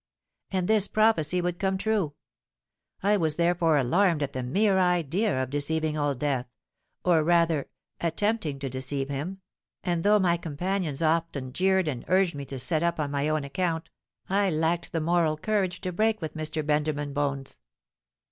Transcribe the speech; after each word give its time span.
'—And 0.49 0.67
this 0.67 0.87
prophecy 0.87 1.41
would 1.41 1.59
come 1.59 1.77
true. 1.77 2.15
I 3.03 3.17
was 3.17 3.35
therefore 3.35 3.77
alarmed 3.77 4.23
at 4.23 4.33
the 4.33 4.41
mere 4.41 4.79
idea 4.79 5.43
of 5.43 5.51
deceiving 5.51 5.95
Old 5.95 6.17
Death—or 6.17 7.23
rather, 7.23 7.69
attempting 7.99 8.57
to 8.57 8.67
deceive 8.67 9.09
him; 9.09 9.41
and, 9.83 10.01
though 10.01 10.17
my 10.17 10.37
companions 10.37 11.03
often 11.03 11.53
jeered 11.53 11.85
me 11.85 11.91
and 11.91 12.05
urged 12.07 12.33
me 12.33 12.45
to 12.45 12.57
'set 12.57 12.81
up 12.81 12.99
on 12.99 13.11
my 13.11 13.29
own 13.29 13.43
account,' 13.43 13.91
I 14.27 14.49
lacked 14.49 14.91
the 14.91 15.01
moral 15.01 15.37
courage 15.37 15.81
to 15.81 15.91
break 15.91 16.19
with 16.19 16.33
Mr. 16.33 16.65
Benjamin 16.65 17.13
Bones. 17.13 17.59